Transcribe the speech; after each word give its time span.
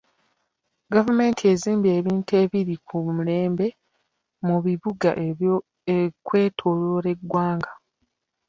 Gavumenti 0.93 1.41
ezimbye 1.53 1.91
ebintu 1.99 2.31
ebiri 2.41 2.75
ku 2.87 2.95
mulembe 3.15 3.67
mu 4.47 4.57
bibuga 4.65 5.09
okwetooloola 5.97 7.09
eggwanga. 7.15 7.71